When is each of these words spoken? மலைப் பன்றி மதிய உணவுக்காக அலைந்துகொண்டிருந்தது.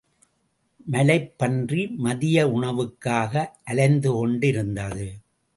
மலைப் 0.85 1.37
பன்றி 1.37 1.87
மதிய 1.87 2.47
உணவுக்காக 2.47 3.33
அலைந்துகொண்டிருந்தது. 3.71 5.07